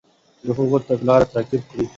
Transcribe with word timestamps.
د 0.45 0.47
هغوی 0.57 0.79
تګلارې 0.89 1.25
تعقیب 1.33 1.63
کړئ. 1.69 1.85